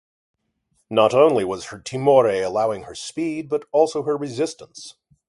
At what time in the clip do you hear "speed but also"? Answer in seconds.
2.95-4.01